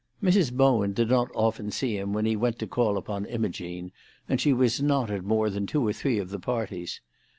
[0.23, 0.51] Mrs.
[0.51, 3.91] Bowen did not often see him when he went to call upon Imogene,
[4.27, 7.01] and she was not at more than two or three of the parties.